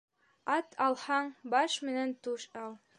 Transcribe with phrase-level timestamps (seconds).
[0.55, 2.79] Ат алһаң, баш менән түш ал